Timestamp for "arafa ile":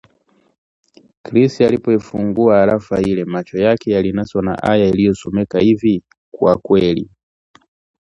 2.61-3.25